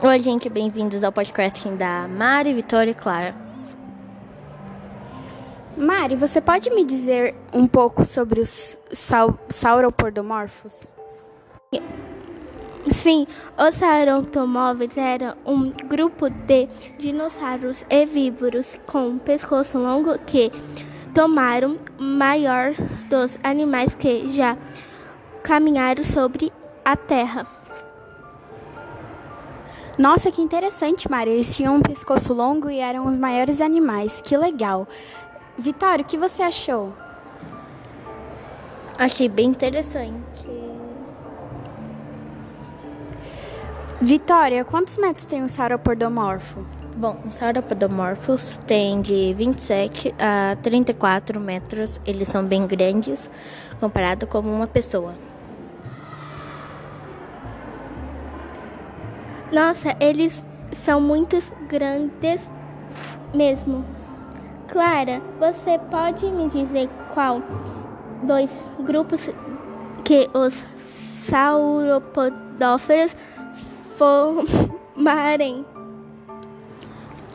[0.00, 3.34] Oi, gente, bem-vindos ao podcast da Mari, Vitória e Clara.
[5.76, 10.86] Mari, você pode me dizer um pouco sobre os sau sauropodomorfos?
[12.92, 13.26] Sim,
[13.58, 20.52] os sauropodomorfos eram um grupo de dinossauros herbívoros com pescoço longo que
[21.12, 22.72] tomaram maior
[23.10, 24.56] dos animais que já
[25.42, 26.52] caminharam sobre
[26.84, 27.44] a Terra.
[29.98, 31.30] Nossa, que interessante, Mari.
[31.30, 34.20] Eles tinham um pescoço longo e eram os maiores animais.
[34.20, 34.86] Que legal.
[35.58, 36.92] Vitória, o que você achou?
[38.96, 40.48] Achei bem interessante.
[44.00, 46.64] Vitória, quantos metros tem um sauropodomorfo?
[46.96, 52.00] Bom, os sauropodomorfos têm de 27 a 34 metros.
[52.06, 53.28] Eles são bem grandes
[53.80, 55.14] comparado com uma pessoa.
[59.52, 61.36] Nossa, eles são muito
[61.68, 62.48] grandes
[63.32, 63.84] mesmo.
[64.68, 67.40] Clara, você pode me dizer qual
[68.22, 69.30] dois grupos
[70.04, 70.62] que os
[71.14, 73.16] sauropodóferos
[73.96, 75.64] formarem?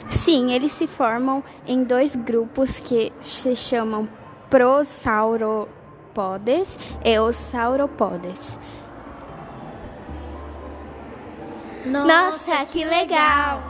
[0.09, 4.07] Sim, eles se formam em dois grupos que se chamam
[4.49, 8.59] prosauropodes e os sauropodes.
[11.85, 13.61] Nossa, que legal!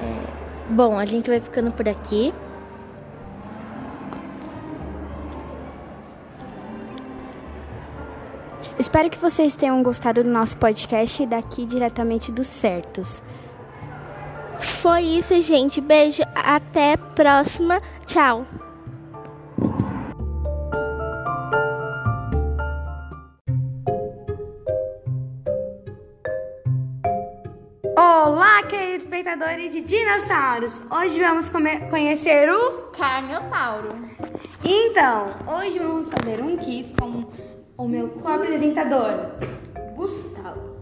[0.00, 2.32] É, bom, a gente vai ficando por aqui.
[8.78, 13.22] Espero que vocês tenham gostado do nosso podcast daqui diretamente dos certos.
[14.58, 15.80] Foi isso, gente.
[15.80, 16.22] Beijo.
[16.34, 17.80] Até próxima.
[18.06, 18.46] Tchau.
[28.60, 30.82] Olá, queridos espectadores de dinossauros!
[30.90, 31.48] Hoje vamos
[31.88, 33.88] conhecer o Carnotauro.
[34.62, 37.24] Então, hoje vamos fazer um quiz com
[37.78, 39.30] o meu co-apresentador,
[39.96, 40.76] Gustavo,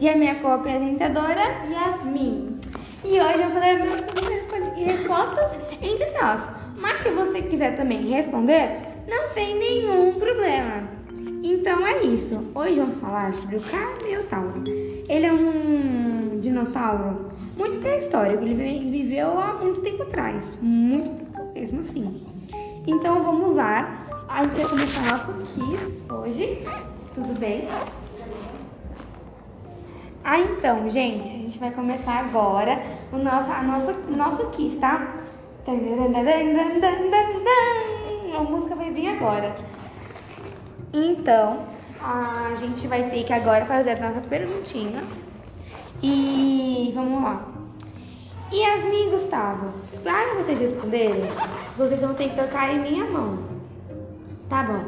[0.00, 2.60] e a minha co-apresentadora, Yasmin.
[3.04, 5.50] E hoje vamos fazer perguntas e respostas
[5.82, 6.42] entre nós.
[6.76, 10.88] Mas se você quiser também responder, não tem nenhum problema.
[11.42, 12.40] Então é isso.
[12.54, 14.62] Hoje vamos falar sobre o Carnotauro.
[15.08, 16.09] Ele é um
[16.50, 18.42] dinossauro muito pré-histórico.
[18.42, 20.58] Ele viveu há muito tempo atrás.
[20.60, 22.26] Muito tempo mesmo assim.
[22.86, 24.06] Então vamos lá.
[24.28, 26.64] A gente vai começar nosso quiz hoje.
[27.14, 27.68] Tudo bem?
[30.22, 32.80] Ah, então, gente, a gente vai começar agora
[33.12, 35.16] o nosso, a nossa, nosso quiz, tá?
[38.36, 39.56] A música vai vir agora.
[40.92, 41.60] Então,
[42.02, 45.29] a gente vai ter que agora fazer as nossas perguntinhas.
[46.02, 47.46] E vamos lá.
[48.52, 49.72] Yasmin e Gustavo,
[50.02, 51.22] para vocês responderem,
[51.76, 53.38] vocês vão ter que tocar em minha mão.
[54.48, 54.84] Tá bom.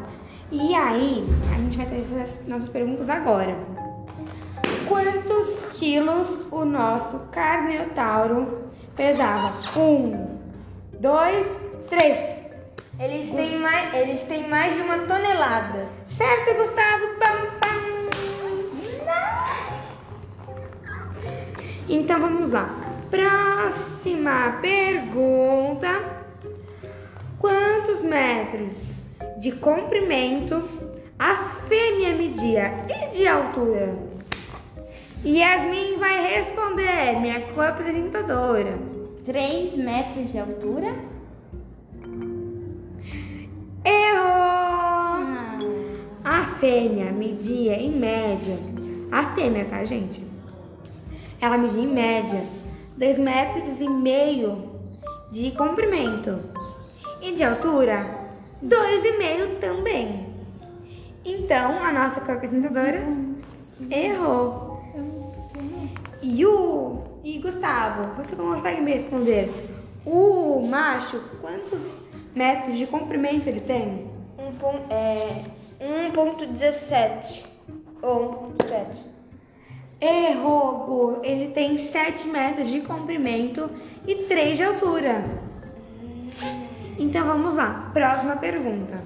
[0.50, 3.56] E aí, a gente vai fazer as nossas perguntas agora.
[4.88, 9.52] Quantos quilos o nosso carneotauro pesava?
[9.78, 10.38] Um,
[10.98, 11.46] dois,
[11.88, 12.18] três.
[12.98, 15.88] Eles têm mais, eles têm mais de uma tonelada.
[16.06, 17.18] Certo, Gustavo?
[21.92, 22.74] Então vamos lá.
[23.10, 26.22] Próxima pergunta.
[27.38, 28.72] Quantos metros
[29.38, 30.62] de comprimento
[31.18, 31.34] a
[31.68, 33.94] fêmea media e de altura?
[35.22, 38.78] Yasmin vai responder, minha co-apresentadora.
[39.26, 40.94] 3 metros de altura?
[43.84, 45.26] Errou!
[46.24, 48.58] A fêmea media em média.
[49.10, 50.31] A fêmea, tá, gente?
[51.42, 52.40] Ela media em média
[52.96, 54.70] 2 metros e meio
[55.32, 56.38] de comprimento.
[57.20, 58.06] E de altura,
[58.64, 60.28] 2,5 também.
[61.24, 63.02] Então, a nossa apresentadora
[63.90, 64.84] errou.
[66.22, 69.50] E o e Gustavo, você consegue me responder?
[70.06, 71.82] O macho, quantos
[72.36, 74.08] metros de comprimento ele tem?
[74.38, 75.42] Um pon, é,
[75.80, 77.44] 1.17
[78.00, 79.11] ou 1.7.
[80.02, 81.20] Errou, Gu.
[81.22, 83.70] Ele tem 7 metros de comprimento
[84.06, 85.24] e 3 de altura.
[86.98, 87.90] Então vamos lá.
[87.92, 89.00] Próxima pergunta.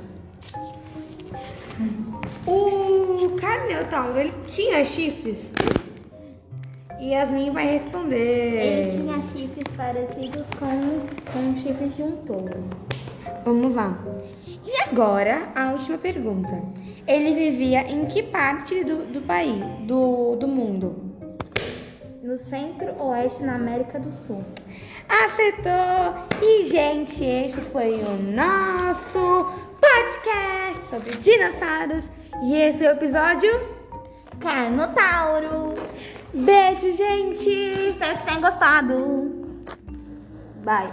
[2.46, 5.52] O Carneotauro, ele tinha chifres?
[6.99, 8.16] Yasmin vai responder.
[8.16, 11.00] Ele tinha chifres parecidos com,
[11.31, 12.64] com chifres de um touro.
[13.44, 13.99] Vamos lá.
[14.46, 16.62] E agora, a última pergunta.
[17.06, 20.65] Ele vivia em que parte do, do país, do, do mundo?
[22.48, 24.44] Centro-oeste, na América do Sul.
[25.08, 26.26] Acertou!
[26.40, 32.08] E, gente, esse foi o nosso podcast sobre dinossauros.
[32.44, 33.50] E esse é o episódio
[34.40, 35.75] Carnotauro.
[36.32, 37.48] Beijo, gente!
[37.48, 39.56] Espero que tenham gostado.
[40.62, 40.90] Bye!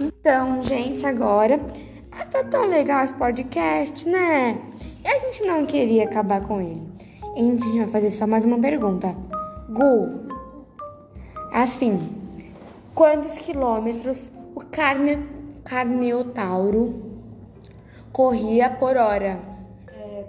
[0.00, 1.60] Então, gente, agora
[2.12, 4.58] ah, tá tão legal esse podcast, né?
[5.04, 6.82] E a gente não queria acabar com ele.
[7.34, 9.23] A gente vai fazer só mais uma pergunta.
[9.68, 10.26] Gu,
[11.52, 12.10] assim,
[12.94, 15.26] quantos quilômetros o carne,
[15.64, 17.02] carneotauro
[18.12, 19.40] corria por hora?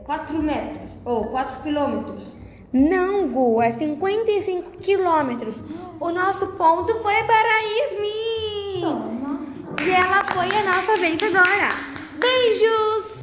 [0.05, 2.23] 4 metros, ou 4 quilômetros.
[2.71, 5.61] Não, Gu, é 55 quilômetros.
[5.99, 8.85] O nosso ponto foi para a Ismi.
[9.83, 11.69] E ela foi a nossa vencedora.
[12.19, 13.14] Beijos!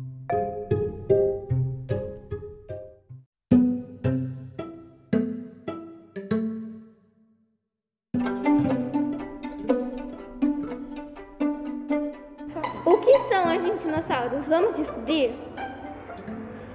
[13.12, 14.47] Que são argentinossauros?
[14.47, 15.38] Vamos descobrir?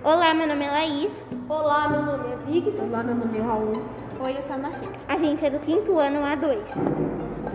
[0.03, 1.11] Olá, meu nome é Laís.
[1.49, 2.83] Olá, meu nome é Victor.
[2.83, 3.81] Olá, meu nome é Raul.
[4.19, 4.87] Oi, eu sou a Mafia.
[5.07, 6.59] A gente é do quinto ano A2.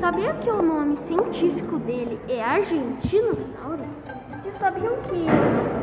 [0.00, 3.86] Sabia que o nome científico dele é Argentinosaurus?
[4.44, 5.26] E sabiam que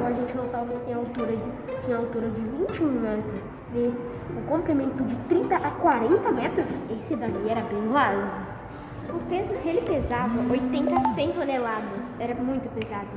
[0.02, 3.42] o Argentinosaurus tem altura de, tinha altura de 21 metros
[3.76, 6.66] e o comprimento de 30 a 40 metros?
[7.00, 8.59] Esse daí era bem largo.
[9.14, 12.02] O peso ele pesava 80 a 100 toneladas.
[12.20, 13.08] Era muito pesado.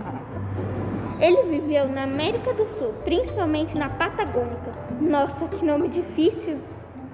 [1.20, 4.72] Ele viveu na América do Sul, principalmente na Patagônica.
[5.00, 6.58] Nossa, que nome difícil!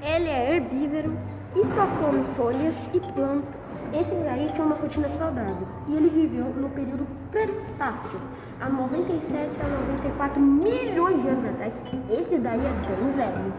[0.01, 1.19] Ele é herbívoro
[1.57, 3.89] e só come folhas e plantas.
[3.93, 8.21] Esse daí tinha uma rotina saudável e ele viveu no período Cretáceo,
[8.61, 11.75] há 97 a 94 milhões de anos atrás.
[12.11, 13.53] Esse daí é bem velho.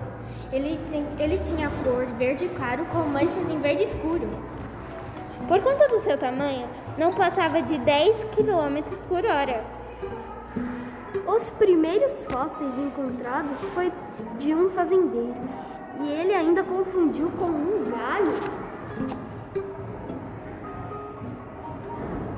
[0.52, 4.28] Ele, tem, ele tinha cor verde claro com manchas em verde escuro.
[5.50, 9.64] Por conta do seu tamanho, não passava de 10 km por hora.
[11.26, 13.92] Os primeiros fósseis encontrados foi
[14.38, 15.34] de um fazendeiro
[16.02, 18.32] e ele ainda confundiu com um galho.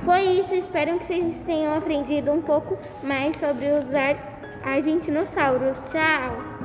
[0.05, 4.15] Foi isso, espero que vocês tenham aprendido um pouco mais sobre os ar
[4.63, 5.77] argentinossauros.
[5.91, 6.60] Tchau!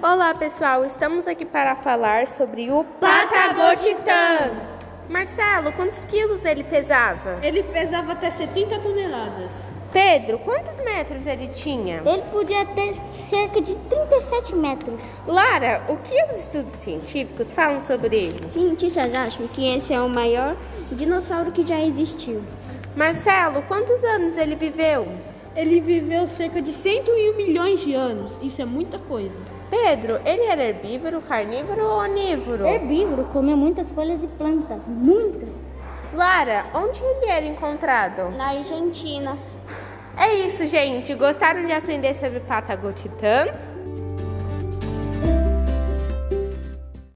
[0.00, 4.52] Olá pessoal, estamos aqui para falar sobre o Patagotitã.
[5.08, 7.40] Marcelo, quantos quilos ele pesava?
[7.42, 9.64] Ele pesava até 70 toneladas.
[9.92, 12.00] Pedro, quantos metros ele tinha?
[12.06, 12.94] Ele podia ter
[13.28, 15.02] cerca de 37 metros.
[15.26, 18.48] Lara, o que os estudos científicos falam sobre ele?
[18.48, 20.56] Cientistas acham que esse é o maior
[20.92, 22.44] dinossauro que já existiu.
[22.94, 25.08] Marcelo, quantos anos ele viveu?
[25.56, 28.38] Ele viveu cerca de 101 milhões de anos.
[28.40, 29.40] Isso é muita coisa.
[29.70, 32.66] Pedro, ele era herbívoro, carnívoro ou onívoro?
[32.66, 35.76] Herbívoro, comia muitas folhas e plantas, muitas.
[36.12, 38.30] Lara, onde ele era encontrado?
[38.36, 39.36] Na Argentina.
[40.16, 41.14] É isso, gente.
[41.14, 43.46] Gostaram de aprender sobre Patagotitã?